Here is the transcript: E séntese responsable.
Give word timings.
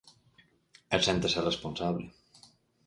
E 0.95 0.97
séntese 1.07 1.39
responsable. 1.49 2.05